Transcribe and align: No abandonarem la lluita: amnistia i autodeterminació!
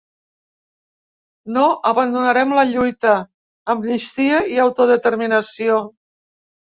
No 1.57 1.65
abandonarem 1.89 2.55
la 2.59 2.63
lluita: 2.69 3.11
amnistia 3.73 4.39
i 4.55 4.57
autodeterminació! 4.65 5.77